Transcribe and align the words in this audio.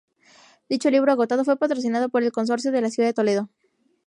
Dicho 0.67 0.89
libro, 0.89 1.11
agotado, 1.11 1.45
fue 1.45 1.59
patrocinado 1.59 2.09
por 2.09 2.23
el 2.23 2.31
Consorcio 2.31 2.71
de 2.71 2.81
la 2.81 2.89
Ciudad 2.89 3.09
de 3.09 3.13
Toledo. 3.13 3.49